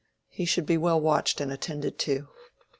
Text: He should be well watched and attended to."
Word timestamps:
He 0.29 0.45
should 0.45 0.65
be 0.65 0.77
well 0.79 0.99
watched 0.99 1.39
and 1.39 1.51
attended 1.51 1.99
to." 1.99 2.27